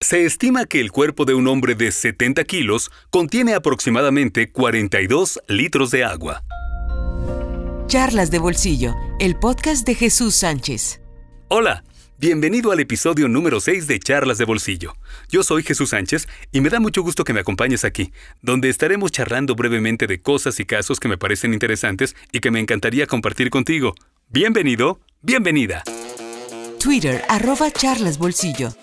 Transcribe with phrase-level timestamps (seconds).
[0.00, 5.90] Se estima que el cuerpo de un hombre de 70 kilos contiene aproximadamente 42 litros
[5.90, 6.44] de agua.
[7.86, 11.00] Charlas de Bolsillo, el podcast de Jesús Sánchez.
[11.48, 11.82] Hola,
[12.18, 14.92] bienvenido al episodio número 6 de Charlas de Bolsillo.
[15.30, 19.10] Yo soy Jesús Sánchez y me da mucho gusto que me acompañes aquí, donde estaremos
[19.12, 23.48] charlando brevemente de cosas y casos que me parecen interesantes y que me encantaría compartir
[23.48, 23.94] contigo.
[24.28, 25.84] Bienvenido, bienvenida.
[26.78, 28.74] Twitter, arroba Charlas Bolsillo.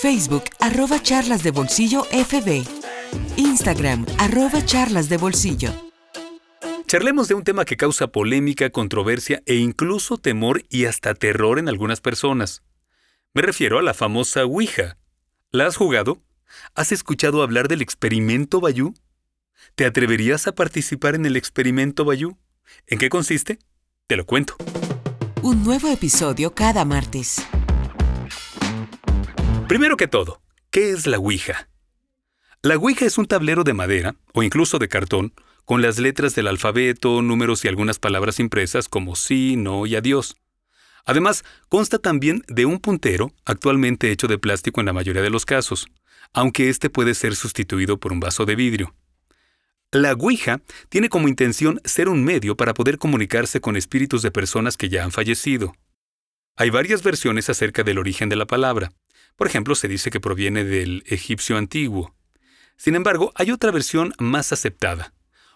[0.00, 2.64] Facebook, arroba charlas de bolsillo FB.
[3.36, 5.72] Instagram, arroba charlas de bolsillo.
[6.86, 11.68] Charlemos de un tema que causa polémica, controversia e incluso temor y hasta terror en
[11.68, 12.62] algunas personas.
[13.34, 14.96] Me refiero a la famosa Ouija.
[15.50, 16.22] ¿La has jugado?
[16.74, 18.94] ¿Has escuchado hablar del experimento Bayou?
[19.74, 22.38] ¿Te atreverías a participar en el experimento Bayou?
[22.86, 23.58] ¿En qué consiste?
[24.06, 24.56] Te lo cuento.
[25.42, 27.42] Un nuevo episodio cada martes.
[29.70, 30.42] Primero que todo,
[30.72, 31.68] ¿qué es la Ouija?
[32.60, 35.32] La Ouija es un tablero de madera, o incluso de cartón,
[35.64, 40.34] con las letras del alfabeto, números y algunas palabras impresas como sí, no y adiós.
[41.04, 45.46] Además, consta también de un puntero, actualmente hecho de plástico en la mayoría de los
[45.46, 45.86] casos,
[46.32, 48.96] aunque este puede ser sustituido por un vaso de vidrio.
[49.92, 54.76] La Ouija tiene como intención ser un medio para poder comunicarse con espíritus de personas
[54.76, 55.76] que ya han fallecido.
[56.56, 58.90] Hay varias versiones acerca del origen de la palabra.
[59.36, 62.14] Por ejemplo, se dice que proviene del egipcio antiguo.
[62.76, 65.12] Sin embargo, hay otra versión más aceptada.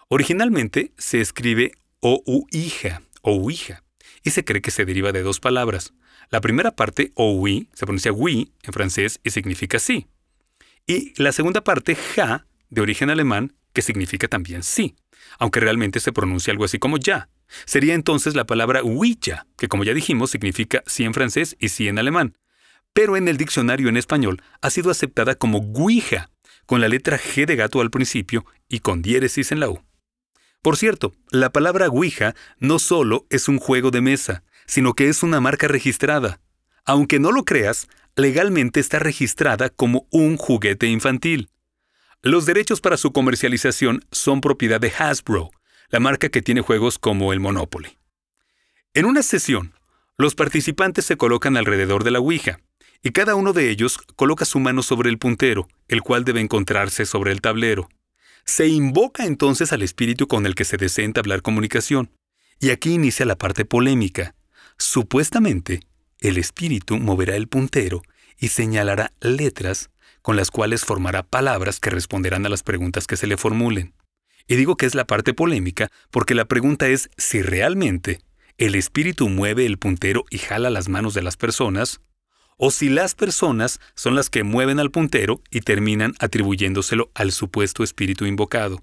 [0.09, 3.83] Originalmente se escribe Ouija o Ouija,
[4.23, 5.95] y se cree que se deriva de dos palabras.
[6.31, 10.07] La primera parte, oui, se pronuncia oui en francés y significa sí.
[10.87, 14.95] Y la segunda parte, ja, de origen alemán, que significa también sí,
[15.39, 17.31] aunque realmente se pronuncia algo así como ya.
[17.65, 21.89] Sería entonces la palabra Ouija, que como ya dijimos significa sí en francés y sí
[21.89, 22.35] en alemán
[22.95, 26.31] pero en el diccionario en español ha sido aceptada como guija,
[26.65, 29.83] con la letra G de gato al principio y con diéresis en la U.
[30.63, 35.23] Por cierto, la palabra Ouija no solo es un juego de mesa, sino que es
[35.23, 36.41] una marca registrada.
[36.87, 41.51] Aunque no lo creas, legalmente está registrada como un juguete infantil.
[42.23, 45.51] Los derechos para su comercialización son propiedad de Hasbro,
[45.91, 47.99] la marca que tiene juegos como el Monopoly.
[48.95, 49.75] En una sesión,
[50.17, 52.61] los participantes se colocan alrededor de la Ouija,
[53.05, 57.05] y cada uno de ellos coloca su mano sobre el puntero, el cual debe encontrarse
[57.05, 57.91] sobre el tablero.
[58.47, 62.11] Se invoca entonces al espíritu con el que se desea entablar comunicación.
[62.59, 64.35] Y aquí inicia la parte polémica.
[64.79, 65.81] Supuestamente,
[66.19, 68.01] el espíritu moverá el puntero
[68.39, 69.91] y señalará letras
[70.23, 73.93] con las cuales formará palabras que responderán a las preguntas que se le formulen.
[74.49, 78.23] Y digo que es la parte polémica porque la pregunta es si realmente
[78.57, 82.01] el espíritu mueve el puntero y jala las manos de las personas,
[82.57, 87.83] o si las personas son las que mueven al puntero y terminan atribuyéndoselo al supuesto
[87.83, 88.83] espíritu invocado.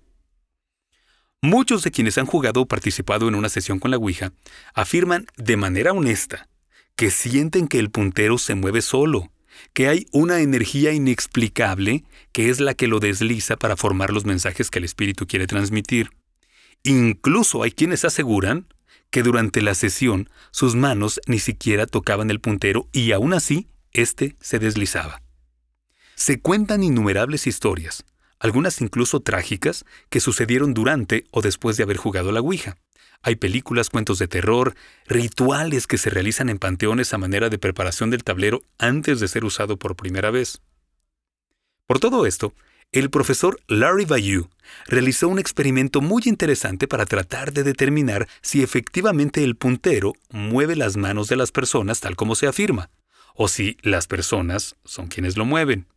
[1.42, 4.32] Muchos de quienes han jugado o participado en una sesión con la Ouija
[4.76, 6.48] afirman de manera honesta
[6.96, 9.32] que sienten que el puntero se mueve solo,
[9.74, 14.70] que hay una energía inexplicable que es la que lo desliza para formar los mensajes
[14.70, 16.12] que el espíritu quiere transmitir.
[16.84, 18.68] Incluso hay quienes aseguran
[19.12, 24.36] que durante la sesión sus manos ni siquiera tocaban el puntero y aún así éste
[24.40, 25.22] se deslizaba.
[26.16, 28.06] Se cuentan innumerables historias,
[28.40, 32.78] algunas incluso trágicas, que sucedieron durante o después de haber jugado la Ouija.
[33.22, 38.10] Hay películas, cuentos de terror, rituales que se realizan en panteones a manera de preparación
[38.10, 40.62] del tablero antes de ser usado por primera vez.
[41.86, 42.54] Por todo esto,
[42.92, 44.50] el profesor Larry Bayou
[44.88, 50.98] realizó un experimento muy interesante para tratar de determinar si efectivamente el puntero mueve las
[50.98, 52.90] manos de las personas tal como se afirma,
[53.36, 55.88] o si las personas son quienes lo mueven.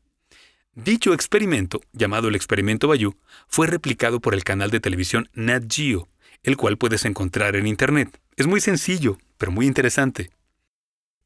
[0.75, 3.17] Dicho experimento, llamado el experimento Bayou,
[3.47, 6.09] fue replicado por el canal de televisión Nat Geo,
[6.43, 8.21] el cual puedes encontrar en Internet.
[8.37, 10.31] Es muy sencillo, pero muy interesante.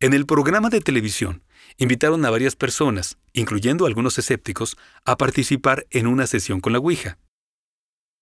[0.00, 1.43] En el programa de televisión,
[1.78, 7.18] invitaron a varias personas, incluyendo algunos escépticos, a participar en una sesión con la Ouija.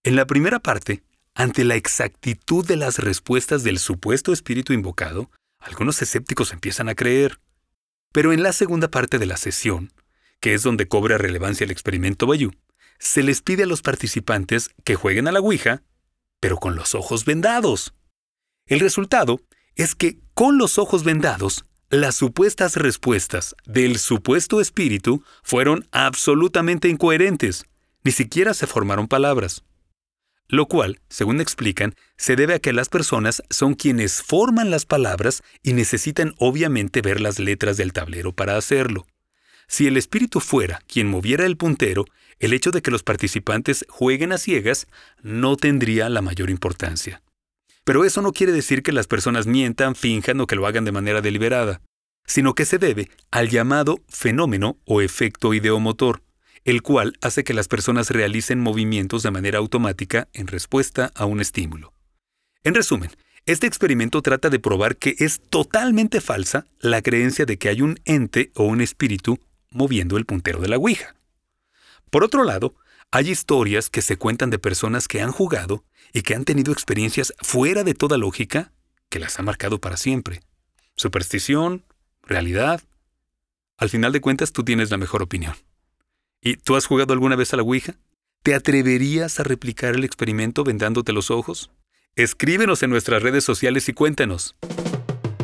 [0.06, 1.02] En la primera parte,
[1.34, 7.40] ante la exactitud de las respuestas del supuesto espíritu invocado, algunos escépticos empiezan a creer.
[8.12, 9.92] Pero en la segunda parte de la sesión,
[10.38, 12.52] que es donde cobra relevancia el experimento Bayou,
[13.00, 15.82] se les pide a los participantes que jueguen a la Ouija,
[16.38, 17.92] pero con los ojos vendados.
[18.66, 19.40] El resultado
[19.74, 27.64] es que con los ojos vendados, las supuestas respuestas del supuesto espíritu fueron absolutamente incoherentes,
[28.04, 29.64] ni siquiera se formaron palabras.
[30.48, 35.42] Lo cual, según explican, se debe a que las personas son quienes forman las palabras
[35.62, 39.06] y necesitan obviamente ver las letras del tablero para hacerlo.
[39.66, 42.04] Si el espíritu fuera quien moviera el puntero,
[42.38, 44.86] el hecho de que los participantes jueguen a ciegas
[45.22, 47.22] no tendría la mayor importancia.
[47.84, 50.92] Pero eso no quiere decir que las personas mientan, finjan o que lo hagan de
[50.92, 51.80] manera deliberada,
[52.26, 56.22] sino que se debe al llamado fenómeno o efecto ideomotor,
[56.66, 61.40] el cual hace que las personas realicen movimientos de manera automática en respuesta a un
[61.40, 61.94] estímulo.
[62.64, 63.10] En resumen,
[63.46, 68.00] este experimento trata de probar que es totalmente falsa la creencia de que hay un
[68.04, 69.38] ente o un espíritu
[69.70, 71.14] moviendo el puntero de la Ouija.
[72.10, 72.74] Por otro lado,
[73.12, 77.32] hay historias que se cuentan de personas que han jugado y que han tenido experiencias
[77.38, 78.72] fuera de toda lógica
[79.08, 80.40] que las ha marcado para siempre.
[80.96, 81.84] Superstición,
[82.24, 82.82] realidad.
[83.76, 85.54] Al final de cuentas, tú tienes la mejor opinión.
[86.46, 87.96] ¿Y tú has jugado alguna vez a la Ouija?
[88.44, 91.72] ¿Te atreverías a replicar el experimento vendándote los ojos?
[92.14, 94.54] Escríbenos en nuestras redes sociales y cuéntanos.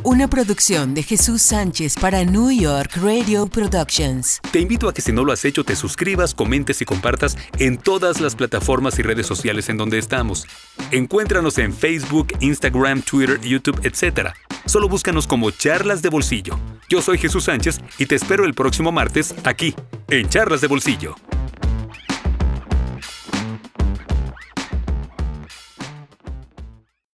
[0.04, 4.40] Una producción de Jesús Sánchez para New York Radio Productions.
[4.50, 7.78] Te invito a que si no lo has hecho te suscribas, comentes y compartas en
[7.78, 10.48] todas las plataformas y redes sociales en donde estamos.
[10.90, 14.30] Encuéntranos en Facebook, Instagram, Twitter, YouTube, etc.
[14.66, 16.58] Solo búscanos como Charlas de Bolsillo.
[16.88, 19.72] Yo soy Jesús Sánchez y te espero el próximo martes aquí,
[20.08, 21.14] en Charlas de Bolsillo.